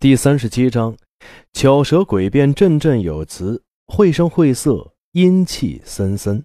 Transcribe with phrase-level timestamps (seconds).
[0.00, 0.96] 第三十七章，
[1.52, 6.42] 巧舌诡辩，振振有词，绘声绘色，阴气森森。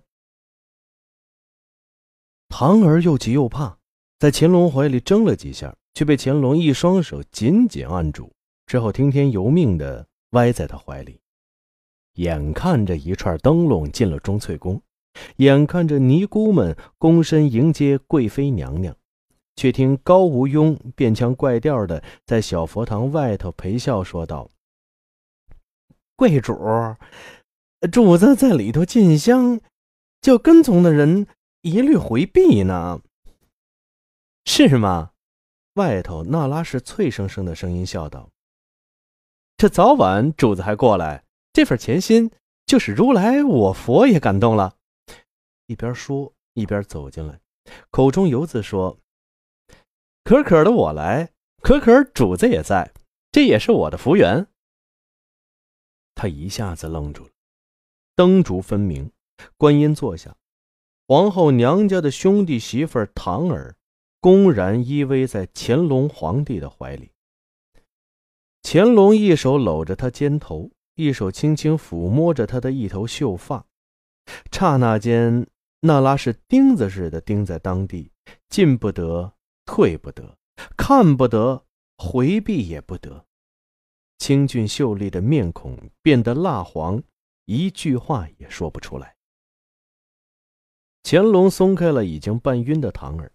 [2.50, 3.78] 唐儿又急又怕，
[4.20, 8.30] 在乾隆怀里争了几下，却被乾隆一双手紧紧按住，
[8.66, 11.22] 只好听天由命的歪在他怀里。
[12.16, 14.82] 眼看着一串灯笼进了钟粹宫，
[15.38, 18.94] 眼看着尼姑们躬身迎接贵妃娘娘。
[19.56, 24.50] 却听高无庸变腔怪调的在小佛堂外头陪笑说道
[26.16, 26.54] ：“贵主，
[27.92, 29.62] 主子在里头进香，
[30.22, 31.28] 叫跟从的人
[31.62, 33.02] 一律回避呢。
[34.46, 35.12] 是吗？”
[35.76, 38.30] 外头那拉氏脆生生的声音笑道
[39.58, 42.32] ：“这早晚主子还过来，这份虔心
[42.66, 44.76] 就是如来我佛也感动了。”
[45.68, 47.40] 一边说一边走进来，
[47.90, 48.98] 口中犹自说。
[50.26, 52.92] 可可的我来，可可主子也在，
[53.32, 54.48] 这也是我的福缘。
[56.16, 57.30] 他一下子愣住了，
[58.16, 59.12] 灯烛分明，
[59.56, 60.36] 观音坐下，
[61.08, 63.76] 皇后娘家的兄弟媳妇唐儿
[64.20, 67.12] 公然依偎在乾隆皇帝的怀里。
[68.64, 73.68] 乾隆一手搂着她肩头，一手轻轻抚摸着她的一头秀发，
[74.52, 75.46] 刹那间，
[75.82, 78.10] 那拉是钉子似的钉在当地，
[78.50, 79.34] 进不得。
[79.66, 80.38] 退不得，
[80.78, 81.66] 看不得，
[81.98, 83.26] 回避也不得。
[84.18, 87.04] 清俊秀丽的面孔变得蜡黄，
[87.46, 89.18] 一句话也说不出来。
[91.04, 93.32] 乾隆松开了已经半晕的唐儿，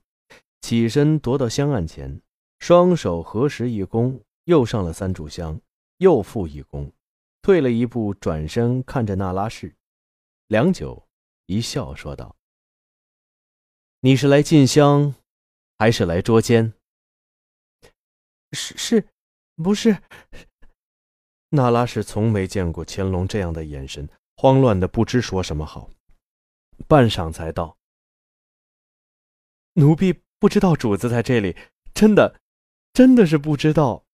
[0.61, 2.21] 起身踱到香案前，
[2.59, 5.61] 双手合十一躬，又上了三炷香，
[5.99, 6.91] 又复一躬，
[7.43, 9.77] 退了一步，转身看着那拉氏，
[10.49, 11.07] 良久，
[11.47, 12.35] 一笑说道
[14.01, 15.15] ：“你是来进香？”
[15.81, 16.75] 还是来捉奸？
[18.53, 19.09] 是是，
[19.57, 20.03] 不是？
[21.49, 25.89] 娜拉是从没见过乾隆这样的眼神，慌乱的不知说什么好。
[26.87, 27.79] 半晌才道
[29.73, 31.57] ：“奴婢不知道主子在这里，
[31.95, 32.39] 真的，
[32.93, 34.05] 真的是不知道。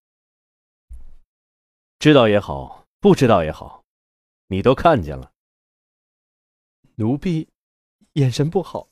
[1.99, 3.85] 知道也好，不知道也好，
[4.47, 5.33] 你都看见了。
[6.95, 7.49] 奴婢
[8.13, 8.89] 眼神不好，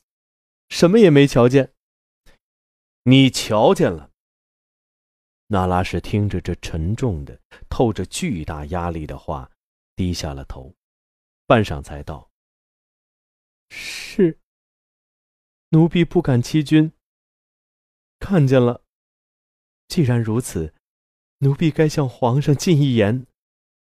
[0.67, 1.71] 什么也没瞧见。”
[3.07, 4.09] 你瞧见了。
[5.47, 7.39] 那拉氏听着这沉重的、
[7.69, 9.51] 透着巨大压力的话，
[9.95, 10.73] 低下了头，
[11.45, 12.31] 半晌才道
[13.69, 14.39] ：“是。
[15.69, 16.91] 奴婢不敢欺君。
[18.17, 18.83] 看见了。
[19.87, 20.73] 既然如此，
[21.37, 23.27] 奴婢该向皇上进一言。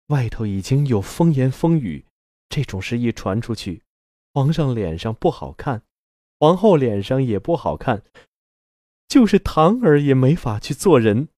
[0.07, 2.07] 外头已经有风言风语，
[2.49, 3.83] 这种事一传出去，
[4.33, 5.83] 皇上脸上不好看，
[6.39, 8.03] 皇后脸上也不好看。”
[9.11, 11.29] 就是唐儿也没法去做人。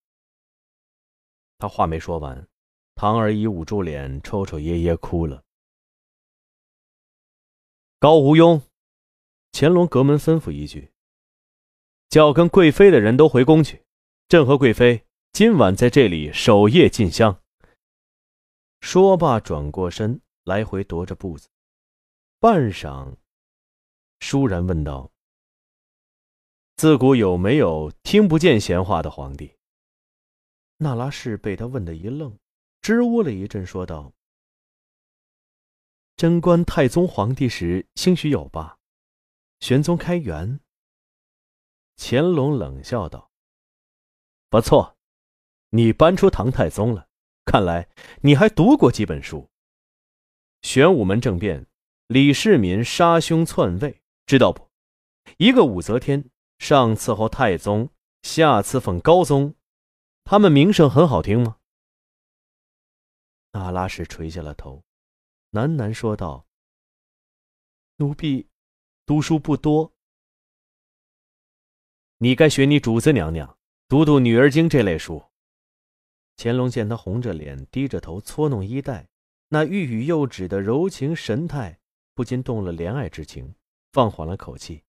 [1.57, 2.47] 他话没说完，
[2.95, 5.43] 唐儿已捂住脸，抽抽噎噎哭了。
[7.99, 8.61] 高无庸，
[9.53, 10.93] 乾隆隔门吩咐一句
[12.11, 13.83] ：“叫跟贵妃的人都回宫去，
[14.29, 17.43] 朕和贵妃今晚在这里守夜进香。”
[18.83, 21.49] 说罢，转过身，来回踱着步子，
[22.39, 23.17] 半晌，
[24.21, 25.12] 倏然问道。
[26.83, 29.55] 自古有没有听不见闲话的皇帝？
[30.79, 32.37] 那拉氏被他问的一愣，
[32.81, 34.13] 支吾了一阵，说道
[36.19, 38.81] ：“贞观太宗皇帝时，兴许有吧。
[39.61, 40.59] 玄宗开元。”
[41.97, 43.31] 乾隆冷笑道
[44.51, 44.97] ：“不错，
[45.71, 47.07] 你搬出唐太宗了。
[47.45, 47.89] 看来
[48.23, 49.49] 你还读过几本书。
[50.63, 51.65] 玄武门政变，
[52.09, 54.69] 李世民杀兄篡位，知道不？
[55.37, 56.29] 一个武则天。”
[56.63, 57.91] 上伺候太宗，
[58.23, 59.57] 下伺奉高宗，
[60.23, 61.59] 他们名声很好听吗？
[63.51, 64.85] 那拉氏垂下了头，
[65.51, 66.47] 喃喃说道
[67.99, 68.49] ：“奴婢
[69.05, 69.93] 读书不多，
[72.19, 73.59] 你该学你主子娘娘，
[73.89, 75.21] 读读《女儿经》这类书。”
[76.39, 79.09] 乾隆见他红着脸，低着头搓弄衣带，
[79.49, 81.81] 那欲语又止的柔情神态，
[82.15, 83.53] 不禁动了怜爱之情，
[83.91, 84.85] 放缓了口气。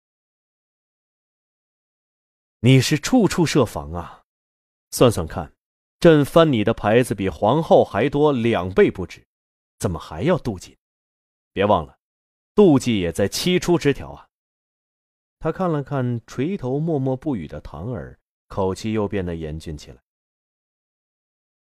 [2.66, 4.24] 你是处处设防啊！
[4.92, 5.52] 算算看，
[6.00, 9.22] 朕翻你的牌子比皇后还多两倍不止，
[9.80, 10.78] 怎么还要妒忌？
[11.52, 11.98] 别忘了，
[12.56, 14.30] 妒忌也在七出之条啊！
[15.40, 18.18] 他看了看垂头默默不语的唐儿，
[18.48, 20.02] 口气又变得严峻起来。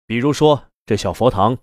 [0.04, 1.56] 比如说这小佛堂，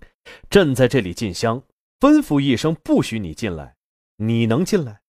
[0.48, 1.62] 朕在这里进香，
[2.00, 3.76] 吩咐一声不许你进来，
[4.16, 5.02] 你能进来？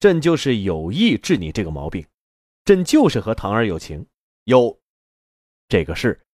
[0.00, 2.04] 朕就是有意治你这个毛病。
[2.64, 4.06] 朕就是和唐儿有情，
[4.44, 4.80] 有
[5.68, 6.26] 这个事，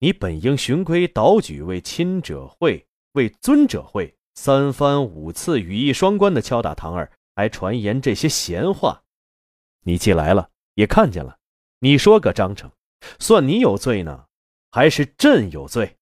[0.00, 9.04] 你本应循规蹈矩，为亲者讳，为尊者讳，三番五次语义双关的敲打唐儿，还传言这些闲话。
[9.82, 11.38] 你既来了，也看见了，
[11.78, 12.72] 你说个章程，
[13.20, 14.26] 算你有罪呢，
[14.72, 15.96] 还是朕有罪？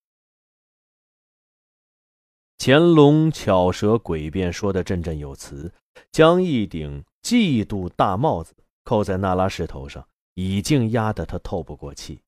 [2.56, 5.70] 乾隆巧舌诡辩，说的振振有词，
[6.10, 12.22] 将一顶嫉妒大帽子扣在那拉氏头上，已经压得他透不过气。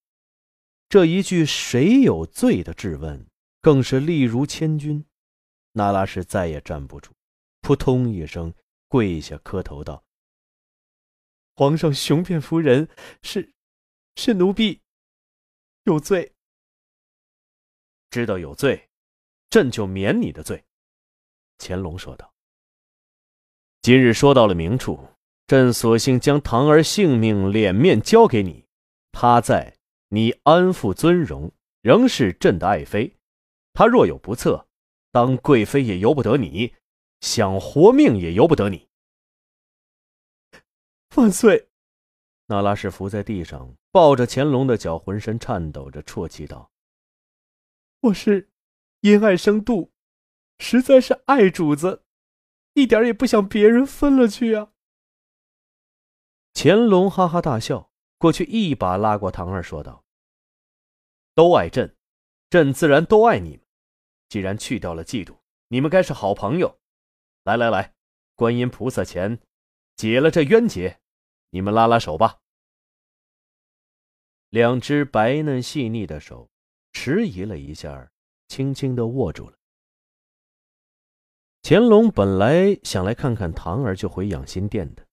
[0.89, 3.29] 这一句“谁有罪”的质问，
[3.61, 5.05] 更是力如千钧。
[5.73, 7.11] 那拉氏再也站不住，
[7.61, 8.55] 扑通一声
[8.89, 10.05] 跪下磕头道
[11.55, 12.89] ：“皇上雄辩夫人，
[13.23, 13.53] 是，
[14.15, 14.81] 是奴婢
[15.83, 16.35] 有罪。
[18.09, 18.89] 知道有罪，
[19.51, 20.65] 朕就免你的罪。”
[21.59, 22.33] 乾隆说道。
[23.83, 25.07] “今日说到了明处，
[25.47, 28.67] 朕索性将堂儿性命、脸面交给你，
[29.13, 29.75] 他在。”
[30.09, 31.53] 你安富尊荣，
[31.83, 33.17] 仍是朕的爱妃。
[33.73, 34.69] 她若有不测，
[35.11, 36.77] 当贵妃也由不得你，
[37.21, 38.89] 想活命也由不得你。
[41.17, 41.71] 万岁！
[42.47, 46.71] 那拉氏伏在地上，抱着乾隆的脚，浑身颤抖着，啜泣道
[48.03, 48.49] ：“我是
[49.01, 49.91] 因爱生妒，
[50.61, 52.05] 实在是爱主子，
[52.75, 54.71] 一点也不想别人分了去啊。”
[56.59, 57.91] 乾隆哈哈大笑。
[58.17, 60.03] 过去一把拉过唐儿，说道
[61.37, 61.95] ：“都爱朕，
[62.49, 63.61] 朕自然都爱你们。
[64.31, 65.37] 既然去掉了嫉妒，
[65.69, 66.81] 你们该是好朋友。
[67.45, 67.95] 来来来，
[68.35, 69.39] 观音菩萨前，
[69.97, 70.99] 解了这冤结，
[71.51, 72.39] 你们拉拉手吧。”
[74.49, 76.49] 两只白嫩细腻的手
[76.93, 78.11] 迟疑了一下，
[78.49, 79.59] 轻轻的握住了。
[81.63, 85.06] 乾隆本来想来看看唐儿，就回养心殿的，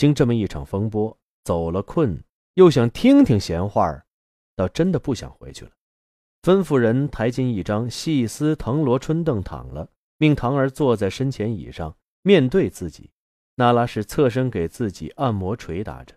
[0.00, 1.14] 经这么一场风波，
[1.44, 2.24] 走了困。
[2.54, 4.02] 又想听听闲话
[4.56, 5.72] 倒真的不想回去了。
[6.40, 13.10] 吩咐人抬进一张细丝藤萝春凳躺了，命唐儿坐在身前椅上，面对自己。
[13.56, 16.16] 那拉氏侧身给自己按摩捶打着。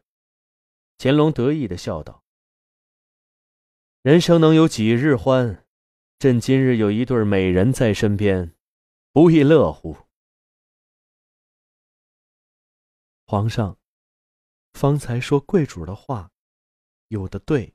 [0.98, 2.24] 乾隆得意的笑道
[4.02, 5.66] ：“人生能有几日欢？
[6.20, 8.54] 朕今日有一对美人在身边，
[9.12, 9.98] 不亦乐乎？”
[13.34, 13.80] 皇上，
[14.74, 16.32] 方才说贵主的话。
[17.08, 17.74] 有的对，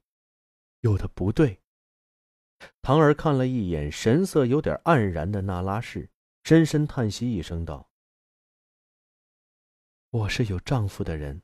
[0.82, 1.60] 有的不对。
[2.80, 6.12] 唐儿看了一眼神色有点黯然的那拉氏，
[6.44, 7.90] 深深叹息一声，道
[10.10, 11.42] ：“我是有丈夫的人，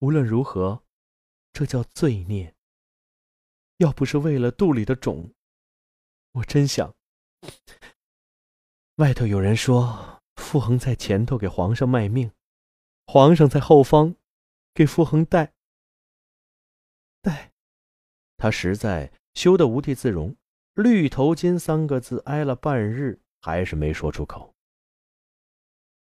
[0.00, 0.84] 无论如何，
[1.54, 2.54] 这叫罪孽。
[3.78, 5.32] 要不是为了肚里的种，
[6.32, 6.94] 我真想……
[8.96, 12.30] 外头有人说，傅恒在前头给皇上卖命，
[13.06, 14.16] 皇上在后方
[14.72, 15.52] 给傅恒带。”
[17.22, 17.52] 带，
[18.36, 20.36] 他实在羞得无地自容。
[20.74, 24.54] 绿头巾三个字挨了半日，还是没说出口。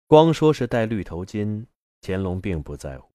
[0.05, 1.65] 光说是戴绿头巾，
[2.01, 3.09] 乾隆并不在乎。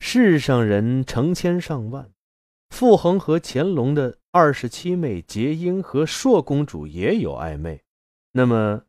[0.00, 2.12] 世上人成千上万，
[2.68, 7.82] 傅恒和乾隆的二十七妹结英和硕公主也有暧昧。
[8.32, 8.84] 那么，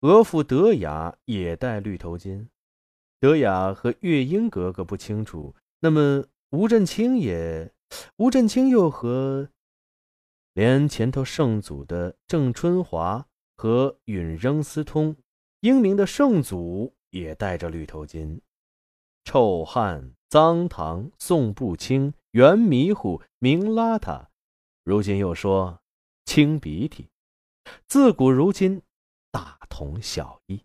[0.00, 2.48] 额驸德雅也戴绿头巾。
[3.20, 5.54] 德雅和月英格格不清楚。
[5.80, 6.24] 那么。
[6.50, 7.74] 吴振清也，
[8.16, 9.50] 吴振清又和
[10.54, 15.14] 连前头圣祖的郑春华和允扔私通，
[15.60, 18.40] 英明的圣祖也戴着绿头巾，
[19.24, 24.28] 臭汉、脏唐、宋不清、圆迷糊、明邋遢，
[24.84, 25.82] 如今又说
[26.24, 27.10] 清鼻涕，
[27.86, 28.80] 自古如今
[29.30, 30.64] 大同小异，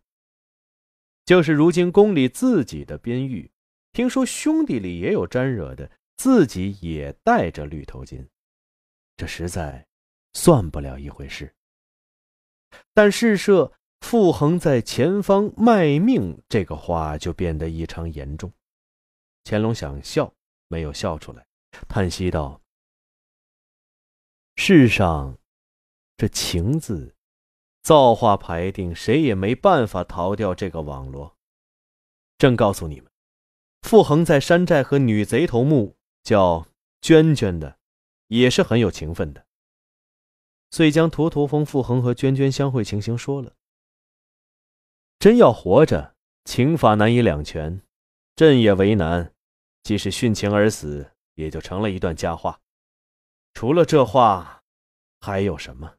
[1.25, 3.49] 就是如今宫里自己的边玉。
[3.91, 8.27] 听说兄弟里也有沾惹的，自己也戴着绿头巾，
[9.15, 9.87] 这实在
[10.33, 11.53] 算不了一回事。
[12.93, 18.51] 但事涉傅恒在前方卖命这个话，就变得异常严重。
[19.43, 20.33] 乾隆想笑，
[20.67, 21.45] 没有笑出来，
[21.87, 22.59] 叹息道
[24.57, 25.37] ：“世上
[26.17, 27.15] 这情字，
[27.83, 31.37] 造化排定，谁也没办法逃掉这个网络。
[32.37, 33.11] 朕告诉你们。”
[33.83, 36.65] 傅恒在山寨和女贼头目叫
[37.01, 37.77] 娟娟的，
[38.27, 39.45] 也是很有情分的。
[40.71, 43.53] 遂将图图峰傅恒和娟娟相会情形说了。
[45.19, 47.81] 真要活着，情法难以两全，
[48.37, 49.33] 朕也为难。
[49.83, 52.61] 即使殉情而死，也就成了一段佳话。
[53.53, 54.63] 除了这话，
[55.19, 55.97] 还有什么？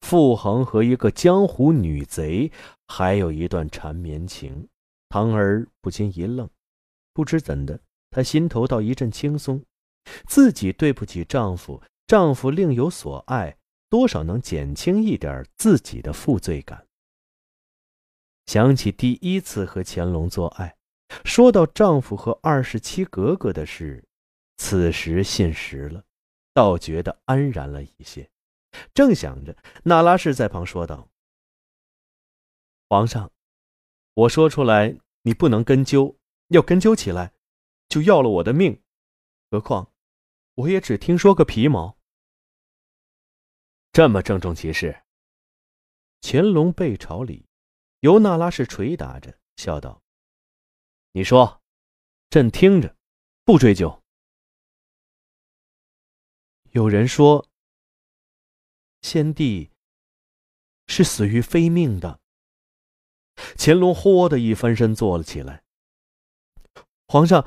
[0.00, 2.50] 傅恒和一个江湖女贼，
[2.86, 4.68] 还有一段缠绵情。
[5.08, 6.48] 唐儿不禁一愣，
[7.12, 7.80] 不知怎的，
[8.10, 9.64] 她心头倒一阵轻松，
[10.26, 13.56] 自己对不起丈夫，丈夫另有所爱，
[13.88, 16.86] 多少能减轻一点自己的负罪感。
[18.46, 20.76] 想起第一次和乾隆做爱，
[21.24, 24.04] 说到丈夫和二十七格格的事，
[24.56, 26.04] 此时信实了，
[26.54, 28.28] 倒觉得安然了一些。
[28.94, 31.10] 正想着，那拉氏在旁说道
[32.88, 33.32] ：“皇上，
[34.14, 37.32] 我说出来你不能根究，要根究起来，
[37.88, 38.82] 就要了我的命。
[39.50, 39.92] 何况，
[40.54, 41.98] 我也只听说个皮毛。”
[43.92, 45.02] 这么郑重其事，
[46.20, 47.46] 乾隆背朝里，
[48.00, 50.02] 由那拉氏捶打着，笑道
[51.12, 51.60] ：“你说，
[52.28, 52.96] 朕听着，
[53.44, 54.02] 不追究。”
[56.70, 57.49] 有人说。
[59.02, 59.70] 先帝
[60.86, 62.20] 是死于非命的。
[63.56, 65.64] 乾隆豁的一翻身坐了起来。
[67.06, 67.46] 皇上，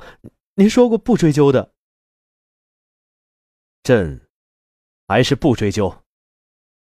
[0.54, 1.74] 您说过不追究的。
[3.82, 4.28] 朕
[5.06, 6.04] 还是不追究。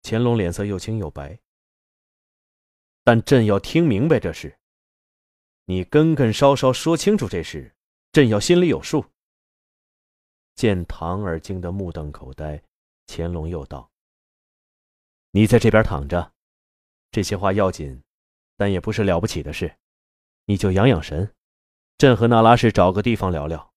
[0.03, 1.39] 乾隆脸色又青又白。
[3.05, 4.59] 但朕要听明白这事。
[5.67, 7.75] 你根根稍稍说清楚这事，
[8.13, 9.05] 朕要心里有数。
[10.55, 12.63] 见唐儿惊得目瞪口呆，
[13.07, 13.91] 乾隆又道。
[15.37, 16.33] 你在这边躺着，
[17.11, 18.01] 这些话要紧，
[18.57, 19.77] 但也不是了不起的事，
[20.47, 21.31] 你就养养神。
[21.99, 23.71] 朕和那拉氏找个地方聊聊。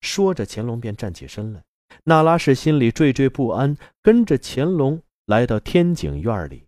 [0.00, 1.62] 说着，乾隆便站起身来。
[2.02, 6.66] 那拉氏心里惴惴不安，跟着乾隆来到天井院里。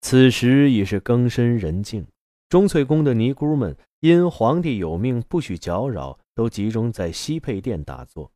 [0.00, 2.06] 此时已是更深人静，
[2.48, 8.30] 钟粹宫的尼姑们因皇帝有命不许搅扰，都集中在西配殿打坐。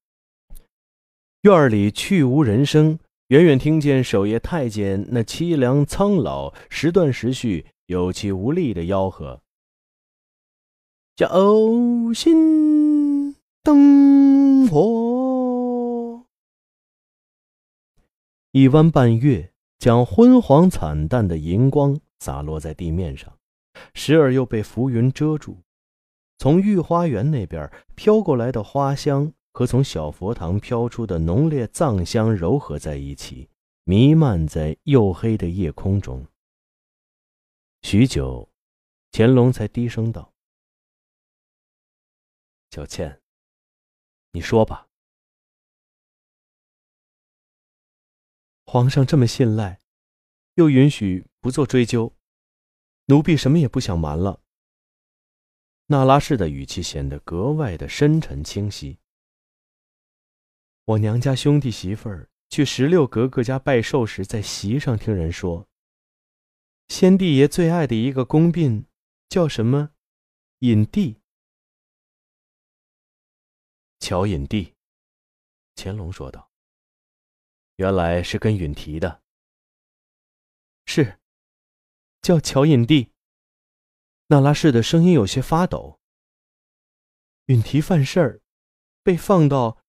[1.43, 2.99] 院里去无人声。
[3.31, 9.41] 远远听见守夜太监那凄凉苍老、时断时续、有气无力的吆喝
[11.17, 11.29] ：“小
[12.13, 16.27] 心灯火！”
[18.51, 23.33] 一弯半月将昏黄惨淡的银光洒落在地面上，
[23.95, 25.59] 时而又被浮云遮住。
[26.37, 29.33] 从御花园那边飘过来的花香。
[29.53, 33.51] 和从小佛堂飘出的浓烈藏香柔合在一起，
[33.85, 36.27] 弥漫在黝黑的夜空中。
[37.83, 38.49] 许久，
[39.11, 40.33] 乾隆才低声道
[42.71, 43.21] ：“小倩，
[44.33, 44.87] 你说吧。
[48.67, 49.81] 皇上这么信赖，
[50.55, 52.15] 又允许不做追究，
[53.07, 54.41] 奴婢什么也不想瞒了。”
[55.87, 59.01] 那拉氏的语气显得格外的深沉清晰。
[60.91, 65.69] 我娘家兄弟媳妇儿去十六格格家拜寿时，在席上听人说，
[66.89, 68.87] 先帝爷最爱的一个宫嫔，
[69.29, 69.93] 叫什么？
[70.61, 71.21] 隐帝。
[74.01, 74.75] 乔隐帝。
[75.77, 76.51] 乾隆说道
[77.77, 79.23] ：“原来是跟允提的。”
[80.87, 81.21] 是，
[82.21, 83.13] 叫乔隐帝。
[84.27, 86.01] 那拉氏的声音有些发抖。
[87.47, 88.41] 允提犯事儿，
[89.05, 89.80] 被放到。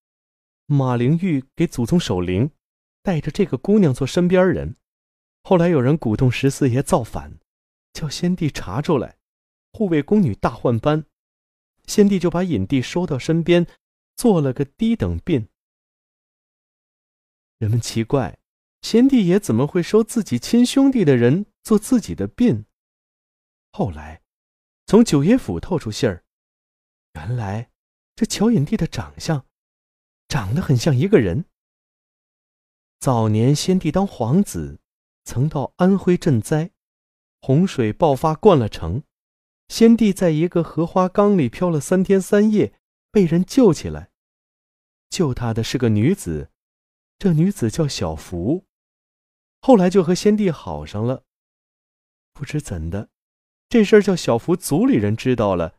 [0.66, 2.52] 马灵玉给祖宗守灵，
[3.04, 4.76] 带着这个姑娘做身边人。
[5.44, 7.40] 后来有人鼓动十四爷造反，
[7.94, 9.18] 叫先帝查出来，
[9.74, 11.06] 护卫宫女大换班，
[11.86, 13.68] 先帝就把隐帝收到身边，
[14.16, 15.48] 做了个低等婢。
[17.58, 18.40] 人们奇怪，
[18.82, 22.66] 先帝爷怎么会收自己亲兄弟的人做自己的婢？
[23.72, 24.22] 后来，
[24.86, 26.24] 从九爷府透出信儿，
[27.14, 27.72] 原来
[28.16, 29.46] 这乔隐帝的长相。
[30.32, 31.44] 长得很像一个人。
[33.02, 34.80] 早年先帝当皇子，
[35.26, 36.72] 曾到安徽赈灾，
[37.42, 39.04] 洪水爆发灌了城，
[39.68, 42.80] 先帝在一个荷花缸里漂了三天三夜，
[43.12, 44.12] 被人救起来。
[45.10, 46.50] 救他的是个女子，
[47.20, 48.66] 这女子叫小福，
[49.60, 51.26] 后来就和先帝好上了。
[52.32, 53.10] 不知怎的，
[53.68, 55.76] 这事儿叫小福族里人知道了，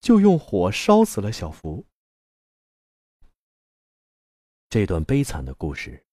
[0.00, 1.87] 就用火烧死了小福。
[4.70, 6.04] 这段悲惨的故事，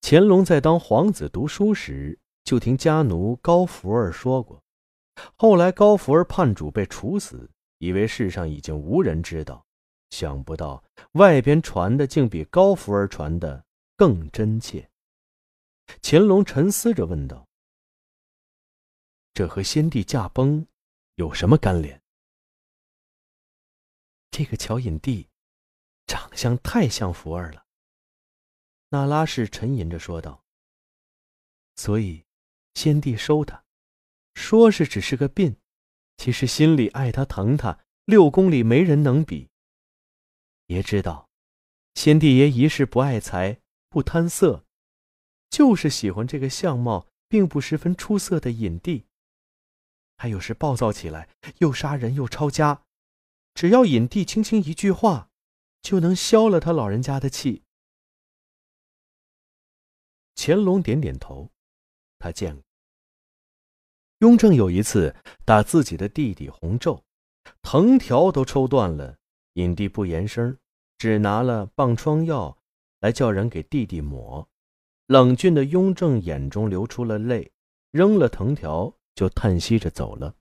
[0.00, 4.62] 乾隆在当皇子读书时就听家奴高福儿说过。
[5.36, 9.66] 后来高福儿叛主被处死，以为世上已经无人知道，
[10.08, 13.62] 想不到外边传的竟比高福儿传的
[13.96, 14.90] 更真切。
[16.02, 17.46] 乾隆沉思着问道
[19.34, 20.66] ：“这和先帝驾崩
[21.16, 22.00] 有什么干联？”
[24.32, 25.26] 这个乔引娣，
[26.06, 27.66] 长相太像福儿了。
[28.90, 30.44] 那拉氏沉吟着说道
[31.76, 32.24] ：“所以，
[32.74, 33.64] 先帝收他，
[34.34, 35.56] 说是只是个病，
[36.16, 39.48] 其实心里爱他疼他，六宫里没人能比。
[40.66, 41.28] 爷知道，
[41.94, 44.64] 先帝爷一世不爱财，不贪色，
[45.48, 49.06] 就是喜欢这个相貌并不十分出色的隐帝。
[50.16, 51.28] 他有时暴躁起来，
[51.58, 52.82] 又杀人又抄家，
[53.54, 55.30] 只要隐帝轻轻一句话，
[55.80, 57.62] 就能消了他老人家的气。
[60.42, 61.50] 乾隆点点头，
[62.18, 62.64] 他见过。
[64.20, 67.02] 雍正有一次打自己的弟弟洪昼，
[67.60, 69.18] 藤条都抽断了，
[69.52, 70.56] 隐帝不言声，
[70.96, 72.56] 只拿了棒疮药
[73.00, 74.48] 来叫人给弟弟抹。
[75.08, 77.52] 冷峻的雍正眼中流出了泪，
[77.90, 80.34] 扔了藤条就叹息着走了。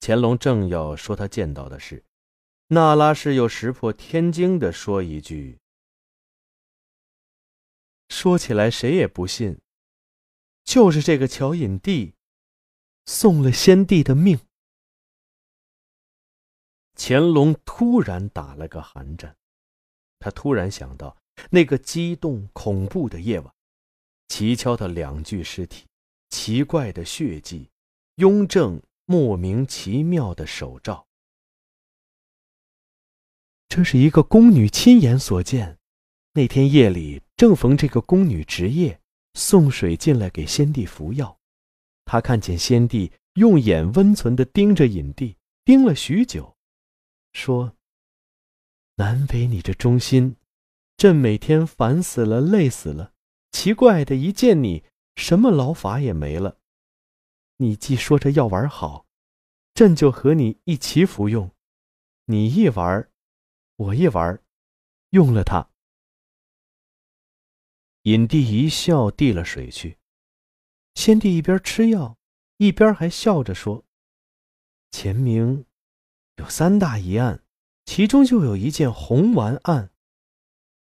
[0.00, 2.04] 乾隆正要说他见到的事，
[2.66, 5.60] 那拉氏又石破天惊地说一句
[8.08, 9.58] ：“说起来谁也不信，
[10.64, 12.12] 就是这个乔引娣。”
[13.10, 14.38] 送了先帝的命，
[16.94, 19.34] 乾隆突然打了个寒战。
[20.18, 21.16] 他突然想到
[21.50, 23.54] 那个激动恐怖的夜晚，
[24.28, 25.86] 齐敲的两具尸体，
[26.28, 27.70] 奇怪的血迹，
[28.16, 31.06] 雍正莫名其妙的手诏。
[33.70, 35.77] 这是一个宫女亲眼所见。
[36.38, 39.00] 那天夜里正逢这个宫女值夜，
[39.34, 41.36] 送水进来给先帝服药。
[42.04, 46.56] 他看见先帝用眼温存地盯着隐帝，盯了许久，
[47.32, 47.74] 说
[48.94, 50.36] ：“难为你这忠心，
[50.96, 53.14] 朕每天烦死了，累死了。
[53.50, 54.84] 奇怪的，一见你，
[55.16, 56.58] 什么劳法也没了。
[57.56, 59.06] 你既说这药丸好，
[59.74, 61.50] 朕就和你一起服用。
[62.26, 63.10] 你一丸，
[63.74, 64.40] 我一丸，
[65.10, 65.68] 用了它。”
[68.08, 69.98] 引帝一笑，递了水去。
[70.94, 72.16] 先帝一边吃药，
[72.56, 73.84] 一边还笑着说
[74.90, 75.66] ：“前明
[76.36, 77.44] 有三大疑案，
[77.84, 79.92] 其中就有一件红丸案。”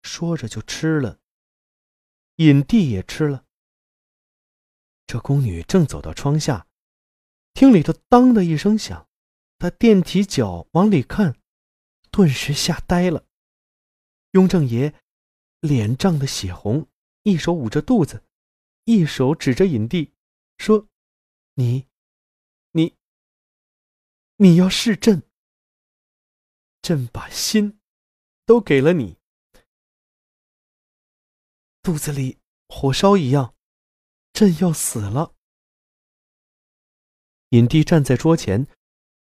[0.01, 1.19] 说着就吃了。
[2.37, 3.45] 引帝也吃了。
[5.05, 6.65] 这宫女正走到窗下，
[7.53, 9.07] 听里头当的一声响，
[9.59, 11.39] 她垫起脚往里看，
[12.09, 13.27] 顿时吓呆了。
[14.31, 14.95] 雍正爷
[15.59, 16.87] 脸涨得血红，
[17.23, 18.23] 一手捂着肚子。
[18.85, 20.13] 一手指着影帝，
[20.57, 20.89] 说
[21.55, 21.87] ：“你，
[22.71, 22.97] 你，
[24.35, 25.23] 你要弑朕。
[26.81, 27.79] 朕把心
[28.45, 29.15] 都给了你，
[31.81, 33.55] 肚子里火烧一样，
[34.33, 35.33] 朕要死了。”
[37.51, 38.67] 影帝站在桌前，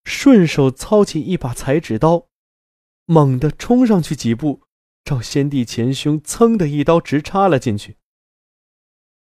[0.04, 2.28] 顺手操起一把裁纸刀，
[3.06, 4.65] 猛地冲上去几步，
[5.06, 7.96] 照先帝前胸噌的一刀直插了进去。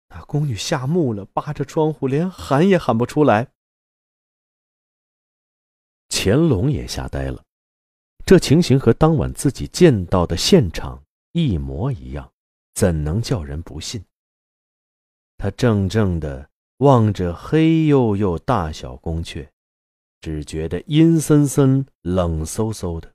[0.09, 3.53] 那宫女吓木了，扒着窗户，连喊也喊不出来。
[6.09, 7.45] 乾隆也吓呆了，
[8.25, 12.29] 这情形和当晚自己见到的现场一模一样，
[12.73, 14.03] 怎能叫人不信？
[15.37, 19.47] 他怔怔的望着黑黝黝大小宫阙，
[20.19, 23.13] 只觉得阴森森、冷飕飕的。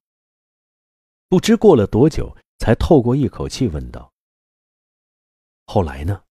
[1.28, 4.12] 不知过了多久，才透过一口气问道
[5.66, 6.24] ：“后来呢？”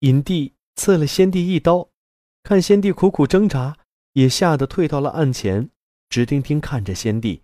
[0.00, 1.90] 隐帝刺了先帝一刀，
[2.42, 3.78] 看先帝苦苦挣扎，
[4.12, 5.70] 也吓得退到了案前，
[6.08, 7.42] 直盯盯看着先帝。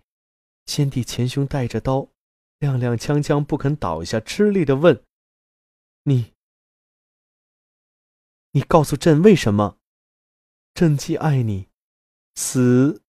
[0.67, 2.11] 先帝前胸带着刀，
[2.59, 5.03] 踉踉跄跄不肯倒下，吃力的问
[6.03, 6.33] ：“你，
[8.51, 9.79] 你告诉朕为什么？
[10.75, 11.69] 朕既爱你，
[12.35, 13.01] 死，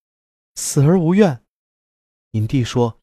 [0.55, 1.45] 死而无怨。”
[2.33, 3.02] 隐帝说：“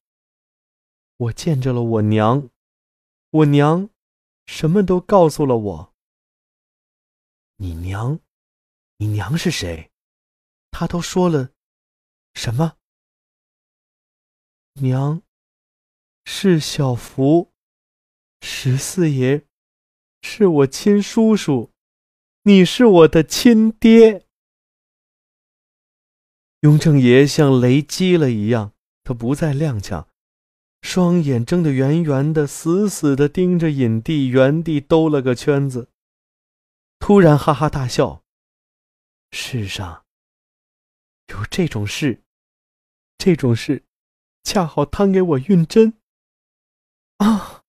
[1.20, 2.48] 我见着了我娘，
[3.28, 3.90] 我娘，
[4.46, 5.94] 什么都告诉了我。”
[7.56, 8.20] 你娘，
[8.96, 9.90] 你娘是谁？
[10.70, 11.50] 他都说了
[12.32, 12.78] 什么？
[14.80, 15.20] 娘
[16.24, 17.52] 是小福，
[18.40, 19.46] 十四爷
[20.22, 21.70] 是我亲叔叔，
[22.44, 24.26] 你是我的亲爹。
[26.60, 28.72] 雍正爷像雷击了一样，
[29.04, 30.06] 他不再踉跄，
[30.82, 35.88] 双眼睁得圆圆的，死死的盯着隐帝，原地兜了个圈子。
[36.98, 38.22] 突然哈哈大笑。
[39.32, 40.04] 世上
[41.28, 42.22] 有这种事，
[43.16, 43.84] 这种事
[44.42, 45.94] 恰好摊给我运针。
[47.18, 47.62] 啊！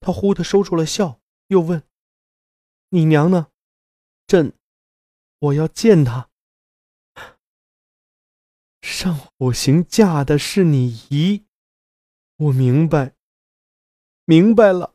[0.00, 1.84] 他忽的收住了笑，又问
[2.90, 3.48] ：“你娘呢？”
[4.26, 4.52] 朕，
[5.38, 6.28] 我要见她。
[8.82, 11.44] 上火刑嫁的是你姨，
[12.36, 13.14] 我明白，
[14.24, 14.94] 明白了。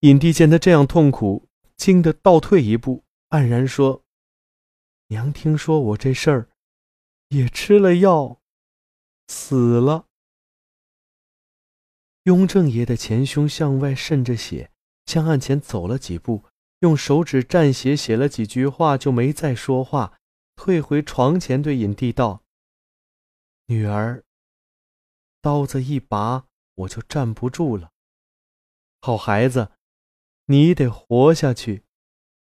[0.00, 1.48] 隐帝见他这样痛苦。
[1.74, 4.04] 惊得倒退一步，黯然说
[5.08, 6.48] ：“娘听说我这事儿，
[7.30, 8.40] 也吃了药，
[9.26, 10.06] 死了。
[12.22, 14.70] 雍正爷的前胸向外渗着血，
[15.06, 16.44] 向案前走了几步，
[16.80, 20.20] 用手指蘸血写了几句话，就没再说话，
[20.54, 22.44] 退回床前，对尹帝道
[23.66, 24.22] ：“女儿，
[25.42, 27.90] 刀子一拔，我就站不住了。
[29.00, 29.72] 好孩子，
[30.46, 31.84] 你得活下去，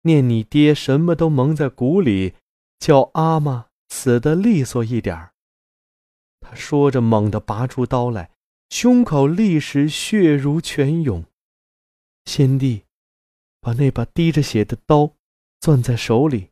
[0.02, 2.36] 念你爹什么都蒙在鼓里，
[2.78, 5.34] 叫阿妈死得利索一点儿。”
[6.42, 8.36] 他说着，猛地拔出刀来。
[8.70, 11.26] 胸口立时血如泉涌，
[12.26, 12.86] 先帝
[13.60, 15.16] 把那把滴着血的刀
[15.60, 16.52] 攥在手里，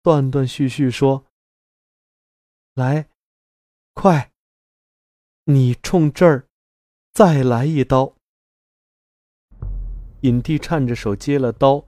[0.00, 1.26] 断断续续说
[2.74, 3.08] ：“来，
[3.94, 4.29] 快，
[5.54, 6.44] 你冲这儿
[7.12, 8.14] 再来一刀。”
[10.22, 11.84] 尹帝颤着手接了刀，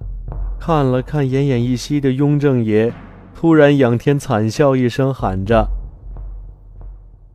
[0.61, 2.93] 看了看奄奄一息的雍正爷，
[3.35, 5.69] 突然仰天惨笑一声，喊着：“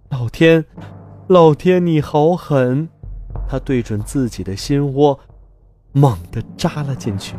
[0.09, 0.65] 老天！”
[1.27, 2.87] 老天，你好狠！
[3.49, 5.19] 他对准自己的心窝，
[5.91, 7.35] 猛地扎了进去。